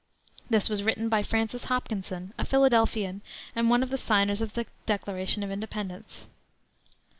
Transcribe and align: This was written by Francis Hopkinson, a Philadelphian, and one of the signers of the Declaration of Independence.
This 0.49 0.67
was 0.67 0.81
written 0.81 1.09
by 1.09 1.21
Francis 1.21 1.65
Hopkinson, 1.65 2.33
a 2.39 2.43
Philadelphian, 2.43 3.21
and 3.55 3.69
one 3.69 3.83
of 3.83 3.91
the 3.91 3.99
signers 3.99 4.41
of 4.41 4.53
the 4.55 4.65
Declaration 4.87 5.43
of 5.43 5.51
Independence. 5.51 6.25